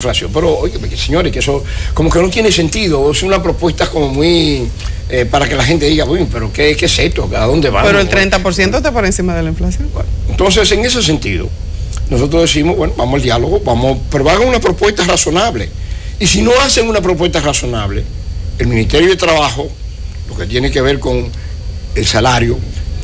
[0.00, 0.30] inflación.
[0.32, 4.68] Pero, oye, señores, que eso como que no tiene sentido, es una propuesta como muy...
[5.08, 7.28] Eh, para que la gente diga, uy, pero ¿qué, qué es esto?
[7.36, 7.90] ¿A dónde vamos?
[7.90, 9.90] Pero el 30% está por encima de la inflación.
[9.92, 11.48] Bueno, entonces, en ese sentido,
[12.10, 15.68] nosotros decimos, bueno, vamos al diálogo, vamos, pero hagan una propuesta razonable.
[16.20, 18.04] Y si no hacen una propuesta razonable,
[18.60, 19.68] el Ministerio de Trabajo,
[20.28, 21.28] lo que tiene que ver con
[21.96, 22.56] el salario,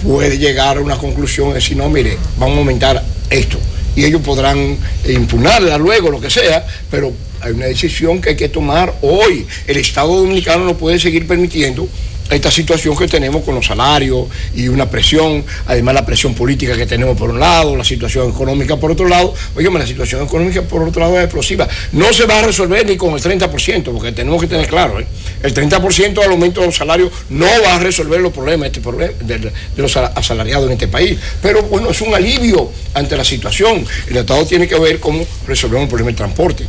[0.05, 3.59] puede llegar a una conclusión de decir, no, mire, vamos a aumentar esto
[3.97, 8.49] y ellos podrán impugnarla luego, lo que sea, pero hay una decisión que hay que
[8.49, 9.47] tomar hoy.
[9.67, 11.89] El Estado Dominicano no puede seguir permitiendo
[12.31, 16.87] esta situación que tenemos con los salarios y una presión, además la presión política que
[16.87, 19.35] tenemos por un lado, la situación económica por otro lado.
[19.55, 21.69] Oígame, la situación económica por otro lado es explosiva.
[21.93, 25.07] No se va a resolver ni con el 30%, porque tenemos que tener claro, ¿eh?
[25.43, 29.13] el 30% al aumento de los salarios no va a resolver los problemas este problema,
[29.21, 31.19] de, los asalariados en este país.
[31.43, 33.85] Pero bueno, es un alivio ante la situación.
[34.09, 36.65] El Estado tiene que ver cómo resolver el problema del transporte.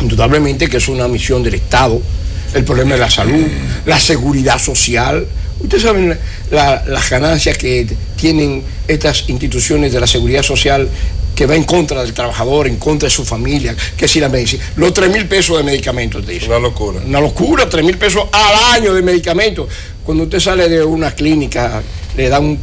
[0.00, 2.00] Indudablemente que es una misión del Estado
[2.54, 3.46] el problema de la salud,
[3.86, 5.26] la seguridad social.
[5.60, 6.18] Ustedes saben
[6.50, 10.88] las ganancias que tienen estas instituciones de la seguridad social
[11.34, 14.62] que va en contra del trabajador, en contra de su familia, que si la medicina.
[14.76, 16.46] Los 3 mil pesos de medicamentos, dice.
[16.46, 17.00] Una locura.
[17.06, 19.66] Una locura, 3 mil pesos al año de medicamentos.
[20.04, 21.82] Cuando usted sale de una clínica,
[22.16, 22.58] le dan un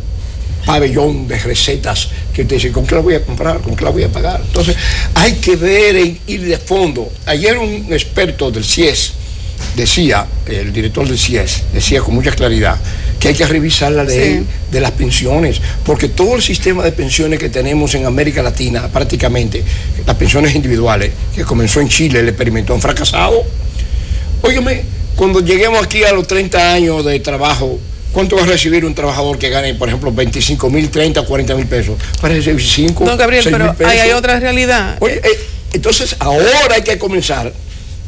[0.64, 3.62] pabellón de recetas que usted dice, ¿con qué la voy a comprar?
[3.62, 4.42] ¿Con qué la voy a pagar?
[4.46, 4.76] Entonces,
[5.16, 7.10] hay que ver e ir de fondo.
[7.26, 9.14] Ayer un experto del CIES,
[9.78, 12.78] decía, el director del CIES, decía con mucha claridad,
[13.20, 17.40] que hay que revisar la ley de las pensiones, porque todo el sistema de pensiones
[17.40, 19.64] que tenemos en América Latina, prácticamente,
[20.06, 23.44] las pensiones individuales, que comenzó en Chile, el experimento han fracasado.
[24.42, 24.84] Óigame,
[25.16, 27.80] cuando lleguemos aquí a los 30 años de trabajo,
[28.14, 31.68] ¿Cuánto va a recibir un trabajador que gane, por ejemplo, 25 mil, 30, 40 mil
[31.68, 31.98] pesos?
[32.20, 34.98] Para recibir 5, No, Gabriel, pero hay, otra realidad.
[35.08, 35.22] Eh,
[35.74, 37.54] entonces, ahora hay que comenzar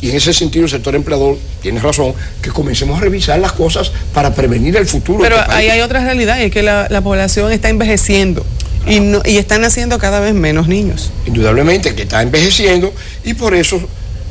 [0.01, 3.91] y en ese sentido el sector empleador tiene razón, que comencemos a revisar las cosas
[4.13, 5.19] para prevenir el futuro.
[5.21, 8.45] Pero este ahí hay otra realidad, y es que la, población está envejeciendo.
[8.87, 11.11] Y, no, y están naciendo cada vez menos niños.
[11.25, 12.93] Indudablemente que está envejeciendo
[13.25, 13.81] y por eso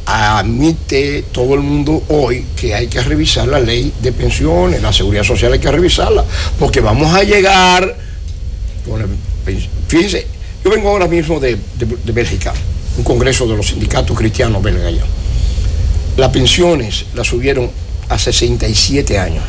[0.07, 5.23] admite todo el mundo hoy que hay que revisar la ley de pensiones, la seguridad
[5.23, 6.25] social hay que revisarla,
[6.59, 7.95] porque vamos a llegar,
[9.87, 10.27] fíjense,
[10.65, 12.55] yo vengo ahora mismo de, de Bélgica,
[12.97, 14.95] un congreso de los sindicatos cristianos belgas
[16.19, 17.71] las pensiones las subieron
[18.09, 19.43] a 67 años.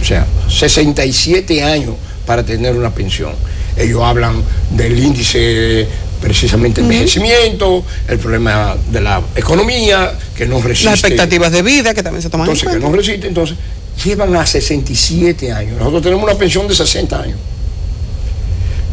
[0.00, 1.94] O sea, 67 años
[2.26, 3.32] para tener una pensión.
[3.76, 5.88] Ellos hablan del índice
[6.20, 10.90] precisamente de envejecimiento, el problema de la economía, que no resiste.
[10.90, 13.56] Las expectativas de vida que también se toman Entonces, que no resiste, entonces,
[14.04, 15.78] llevan a 67 años.
[15.78, 17.38] Nosotros tenemos una pensión de 60 años.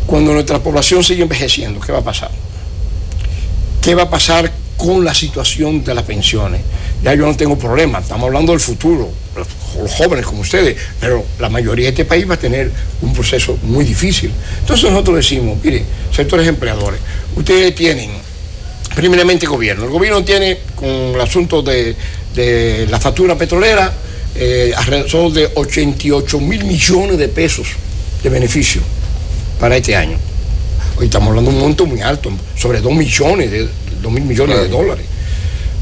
[0.08, 2.32] Cuando nuestra población sigue envejeciendo, ¿qué va a pasar?
[3.82, 6.60] ¿Qué va a pasar con la situación de las pensiones.
[7.04, 11.50] Ya yo no tengo problema, estamos hablando del futuro, los jóvenes como ustedes, pero la
[11.50, 12.72] mayoría de este país va a tener
[13.04, 14.32] un proceso muy difícil.
[14.62, 17.00] Entonces nosotros decimos, mire, sectores empleadores,
[17.36, 18.10] ustedes tienen,
[18.96, 21.96] primeramente gobierno, el gobierno tiene con el asunto de,
[22.90, 23.94] la factura petrolera
[24.34, 27.68] eh, alrededor de 88 mil millones de pesos
[28.24, 28.82] de beneficio
[29.60, 30.18] para este año.
[30.98, 33.70] Hoy estamos hablando de un monto muy alto, sobre 2 millones de,
[34.02, 35.06] 2 mil millones de dólares.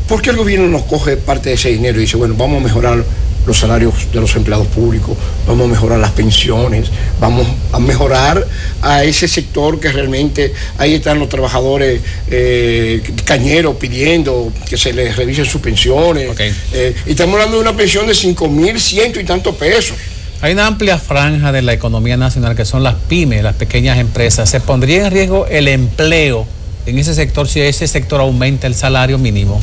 [0.07, 2.63] ¿Por qué el gobierno nos coge parte de ese dinero y dice, bueno, vamos a
[2.63, 3.03] mejorar
[3.45, 8.45] los salarios de los empleados públicos, vamos a mejorar las pensiones, vamos a mejorar
[8.81, 15.15] a ese sector que realmente ahí están los trabajadores eh, cañeros pidiendo que se les
[15.15, 16.29] revisen sus pensiones.
[16.73, 19.95] Eh, y estamos hablando de una pensión de 5 mil ciento y tantos pesos.
[20.41, 24.49] Hay una amplia franja de la economía nacional que son las pymes, las pequeñas empresas.
[24.49, 26.47] ¿Se pondría en riesgo el empleo
[26.89, 29.61] en ese sector si ese sector aumenta el salario mínimo?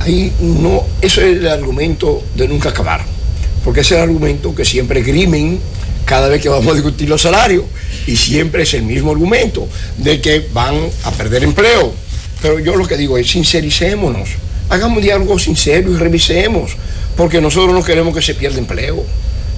[0.00, 3.04] Ahí no, eso es el argumento de nunca acabar,
[3.64, 5.58] porque es el argumento que siempre grimen
[6.04, 7.64] cada vez que vamos a discutir los salarios.
[8.06, 9.68] Y siempre es el mismo argumento
[9.98, 11.92] de que van a perder empleo.
[12.40, 14.30] Pero yo lo que digo es sincericémonos,
[14.68, 16.76] hagamos un diálogo sincero y revisemos,
[17.16, 19.04] porque nosotros no queremos que se pierda empleo,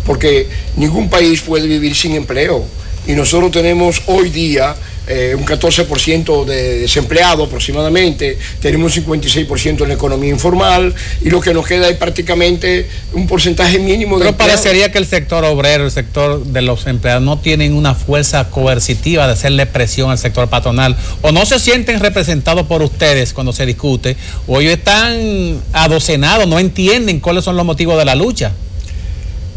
[0.06, 2.64] porque ningún país puede vivir sin empleo
[3.06, 4.74] y nosotros tenemos hoy día
[5.10, 11.40] eh, un 14% de desempleado aproximadamente, tenemos un 56% en la economía informal y lo
[11.40, 14.26] que nos queda es prácticamente un porcentaje mínimo de...
[14.26, 18.50] Pero parecería que el sector obrero, el sector de los empleados no tienen una fuerza
[18.50, 23.54] coercitiva de hacerle presión al sector patronal o no se sienten representados por ustedes cuando
[23.54, 24.14] se discute
[24.46, 28.52] o ellos están adocenados, no entienden cuáles son los motivos de la lucha.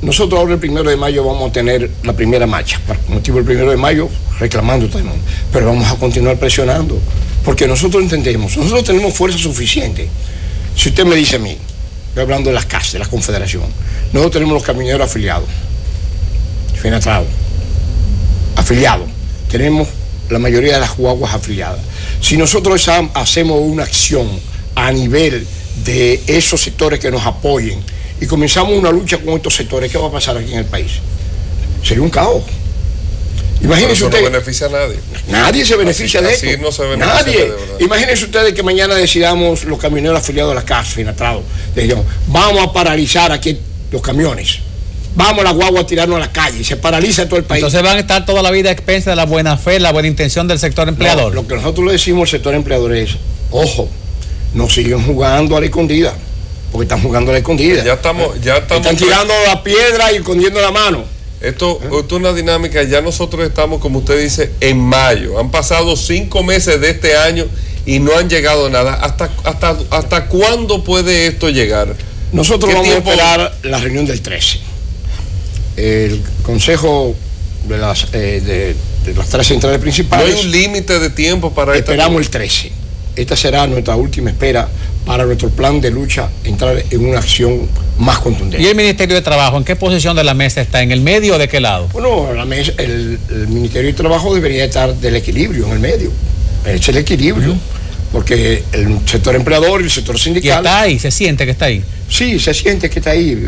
[0.01, 3.45] Nosotros ahora el primero de mayo vamos a tener la primera marcha, por motivo del
[3.45, 4.09] primero de mayo
[4.39, 5.00] reclamando este
[5.53, 7.00] Pero vamos a continuar presionando
[7.45, 10.09] Porque nosotros entendemos, nosotros tenemos fuerza suficiente.
[10.75, 11.56] Si usted me dice a mí,
[12.09, 13.63] estoy hablando de las CAS, de la Confederación,
[14.12, 15.48] nosotros tenemos los camioneros afiliados,
[16.81, 17.27] financiados,
[18.56, 19.07] afiliados.
[19.50, 19.88] Tenemos
[20.30, 21.80] la mayoría de las guaguas afiliadas.
[22.21, 24.27] Si nosotros hacemos una acción
[24.75, 25.45] a nivel
[25.83, 27.80] de esos sectores que nos apoyen
[28.21, 30.91] y comenzamos una lucha con estos sectores, ¿qué va a pasar aquí en el país?
[31.83, 32.44] Sería un caos.
[33.63, 34.19] Imagínense usted.
[34.19, 34.95] no beneficia a nadie.
[35.27, 36.45] Nadie se beneficia de esto.
[36.62, 37.51] No se beneficia nadie.
[37.79, 41.44] Imagínense ustedes que mañana decidamos los camioneros afiliados a la casa, finatrados,
[42.27, 43.57] vamos a paralizar aquí
[43.91, 44.59] los camiones.
[45.13, 47.59] Vamos la guagua a tirarnos a la calle y se paraliza todo el país.
[47.59, 50.07] Entonces van a estar toda la vida a expensas de la buena fe, la buena
[50.07, 51.33] intención del sector empleador.
[51.33, 53.18] lo que nosotros le decimos al sector empleador es,
[53.50, 53.89] ojo,
[54.53, 56.13] no siguen jugando a la escondida,
[56.71, 57.83] porque están jugando a la escondida.
[57.83, 58.85] Ya estamos, ya estamos.
[58.85, 61.03] Están tirando la piedra y escondiendo la mano.
[61.41, 65.39] Esto, es una dinámica, ya nosotros estamos, como usted dice, en mayo.
[65.39, 67.45] Han pasado cinco meses de este año
[67.85, 68.94] y no han llegado nada.
[68.94, 71.95] ¿Hasta, hasta, hasta cuándo puede esto llegar?
[72.31, 74.59] Nosotros vamos a esperar la reunión del 13.
[75.77, 77.15] El Consejo
[77.68, 78.75] de las, eh,
[79.06, 80.29] de, las tres centrales principales.
[80.29, 82.71] ¿No hay un límite de tiempo para Esperamos el 13.
[83.15, 84.69] Esta será nuestra última espera
[85.06, 87.68] para nuestro plan de lucha, entrar en una acción
[87.98, 88.63] más contundente.
[88.63, 90.81] ¿Y el Ministerio de Trabajo en qué posición de la mesa está?
[90.81, 91.88] ¿En el medio o de qué lado?
[91.94, 96.12] Bueno, la mesa, el, Ministerio de Trabajo debería estar del equilibrio, en el medio.
[96.65, 97.56] Es el equilibrio.
[98.12, 100.45] Porque el sector empleador y el sector sindical.
[100.45, 101.00] ¿Y está ahí?
[101.00, 101.81] ¿Se siente que está ahí?
[102.09, 103.42] Sí, se siente que está ahí.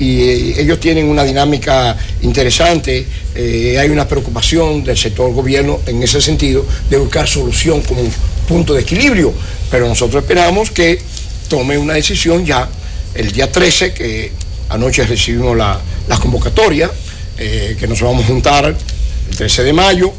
[0.00, 3.06] Y eh, ellos tienen una dinámica interesante.
[3.36, 8.02] Eh, hay una preocupación del sector gobierno en ese sentido de buscar solución como
[8.48, 9.32] punto de equilibrio.
[9.70, 11.00] Pero nosotros esperamos que
[11.48, 12.68] tome una decisión ya
[13.14, 14.32] el día 13, que
[14.70, 15.80] anoche recibimos la,
[16.20, 16.90] convocatoria,
[17.36, 20.12] eh, que nos vamos a juntar el 13 de mayo,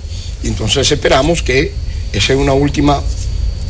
[0.44, 1.72] y entonces esperamos que
[2.14, 3.02] esa es una última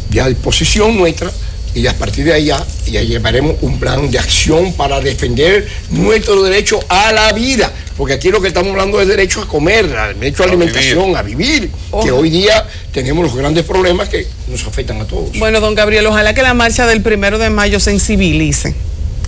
[0.09, 1.31] ya disposición nuestra
[1.75, 6.79] y a partir de allá ya llevaremos un plan de acción para defender nuestro derecho
[6.89, 9.85] a la vida, porque aquí lo que estamos hablando es derecho a comer,
[10.17, 11.69] derecho a, alimentación, a vivir,
[12.01, 15.37] que hoy día tenemos los grandes problemas que nos afectan a todos.
[15.37, 18.73] Bueno, don Gabriel, ojalá que la marcha del primero de mayo sensibilice.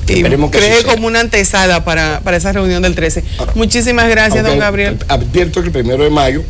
[0.07, 3.25] Y cree como una antesala para, esa reunión del 13.
[3.55, 4.99] Muchísimas gracias, don Gabriel.
[5.09, 6.41] Advierto que el primero de mayo,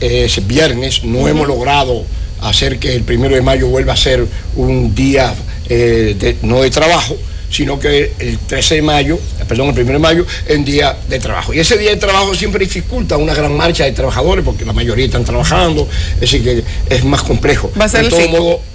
[0.00, 2.04] es viernes, no hemos logrado
[2.42, 4.24] hacer que el primero de mayo vuelva a ser
[4.54, 5.34] un día
[5.68, 7.16] eh, no de trabajo,
[7.50, 11.18] sino que el 13 de mayo, perdón, el 1 de mayo, es un día de
[11.18, 11.54] trabajo.
[11.54, 15.06] Y ese día de trabajo siempre dificulta una gran marcha de trabajadores porque la mayoría
[15.06, 16.64] están trabajando, es decir, que
[16.94, 17.70] es más complejo.
[17.78, 18.12] Va a ser el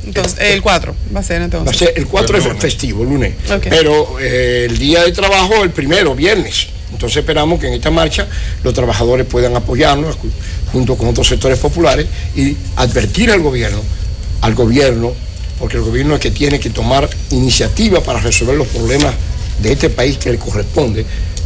[0.04, 1.68] entonces, el 4, va a ser entonces.
[1.68, 3.34] Va a ser el 4 es festivo, lunes.
[3.70, 6.68] Pero eh, el día de trabajo, el primero, viernes.
[6.92, 8.28] Entonces esperamos que en esta marcha
[8.64, 10.18] los trabajadores puedan apoyarnos
[10.72, 13.82] junto con otros sectores populares y advertir al gobierno,
[14.42, 15.14] al gobierno,
[15.62, 19.14] porque el gobierno es que tiene que tomar iniciativa para resolver los problemas
[19.62, 21.06] de este país que le corresponde.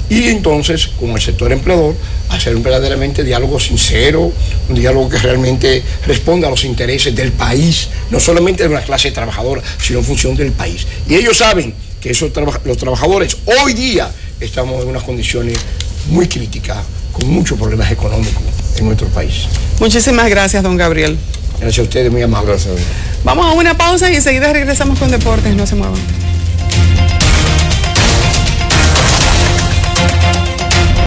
[0.10, 1.96] Y entonces, con el sector empleador,
[2.30, 4.32] hacer un verdaderamente diálogo sincero,
[4.70, 9.12] un diálogo que realmente responda a los intereses del país, no solamente de una clase
[9.12, 10.88] trabajadora, sino en función del país.
[11.10, 12.32] Y ellos saben que esos
[12.64, 14.10] los trabajadores hoy día
[14.40, 15.58] estamos en unas condiciones
[16.08, 16.78] muy críticas,
[17.12, 18.44] con muchos problemas económicos
[18.78, 19.48] en nuestro país.
[19.80, 21.18] Muchísimas gracias, don Gabriel.
[21.60, 22.68] Gracias a ustedes, muy amables.
[23.24, 26.25] Vamos a una pausa y enseguida regresamos con deportes, no se muevan.